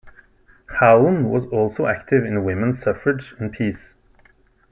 Howland 0.79 1.29
was 1.29 1.45
also 1.45 1.85
active 1.85 2.25
in 2.25 2.43
women's 2.43 2.81
suffrage 2.81 3.35
and 3.37 3.53
peace. 3.53 3.93